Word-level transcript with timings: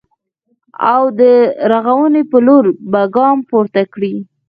او 0.93 1.03
د 1.19 1.21
رغونې 1.71 2.23
په 2.31 2.37
لور 2.47 2.65
به 2.91 3.01
ګام 3.15 3.37
پورته 3.49 3.81
کړي 3.93 4.13